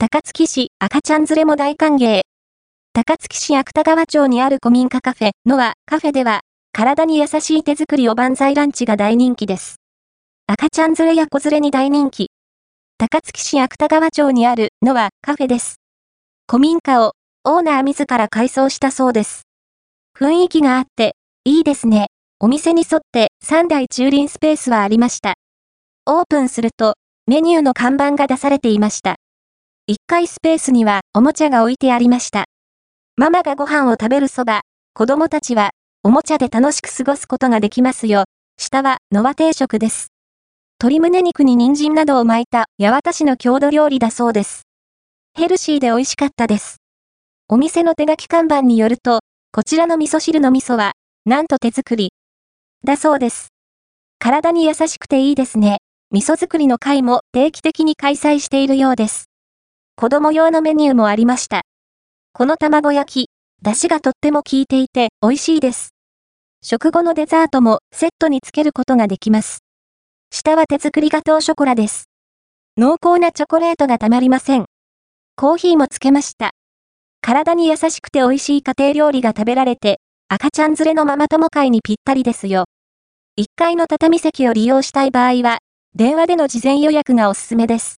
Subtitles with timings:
[0.00, 2.20] 高槻市赤ちゃん連れも大歓迎。
[2.92, 9.80] 高槻市芥川町にある古民家カフェ、ノアカフェでは、体に優しい手作りおばんざいランチが大人気です。
[10.46, 12.30] 赤ちゃん連れや子連れに大人気。
[12.96, 15.80] 高槻市芥川町にあるノアカフェです。
[16.48, 19.48] 古民家をオーナー自ら改装したそうです。
[20.16, 22.06] 雰囲気があって、いいですね。
[22.38, 25.34] お店に沿って3台駐輪スペースはありました。
[26.06, 26.94] オープンすると、
[27.26, 29.17] メニューの看板が出されていました。
[29.90, 32.44] 1階スペースにはおもちゃが置いてありました。
[33.16, 34.60] ママがご飯を食べるそば、
[34.92, 35.70] 子供たちは
[36.02, 38.24] おもちゃで楽しく過ごすことができますよ。
[38.58, 40.08] 下はノワ定食です。
[40.78, 44.64] 鶏胸肉に人参などを巻いた八幡市の郷土料理だそうです。
[45.32, 46.82] ヘルシーで美味しかったです。
[47.48, 49.20] お店の手書き看板によると、
[49.52, 50.92] こちらの味噌汁の味噌は、
[51.24, 52.10] なんと手作り。
[52.84, 53.54] だそうです。
[54.18, 55.78] 体に優しくていいですね。
[56.10, 59.30] 味噌作りの会も定期的に開催しているようです。
[60.00, 61.62] 子供用のメニューもありました。
[62.32, 63.30] この卵焼き、
[63.64, 65.88] 出汁がとっても効いていて美味しいです。
[66.62, 69.64] 食後のデザートもセットにつけることができます。
[70.30, 72.04] 下は手作りガトーショコラです。
[72.76, 74.66] 濃厚なチョコレートがたまりません。
[75.34, 76.52] コーヒーもつけました。
[77.20, 82.66] 体に優しくて美味しい家庭料理が食べられて、赤ちゃん連れのママ友会にぴったりですよ。
[83.36, 85.58] 1階の畳席を利用したい場合は、
[85.96, 87.96] 電話での事前予約がおすすめです。